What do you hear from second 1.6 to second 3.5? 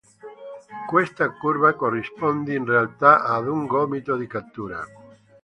corrisponde, in realtà, ad